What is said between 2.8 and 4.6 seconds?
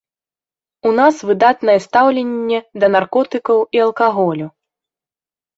да наркотыкаў і алкаголю.